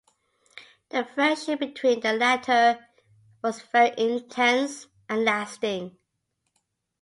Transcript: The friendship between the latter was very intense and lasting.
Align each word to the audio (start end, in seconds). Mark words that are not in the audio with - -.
The 0.89 1.05
friendship 1.05 1.59
between 1.59 1.99
the 1.99 2.13
latter 2.13 2.87
was 3.43 3.61
very 3.61 3.93
intense 3.99 4.87
and 5.07 5.23
lasting. 5.23 5.95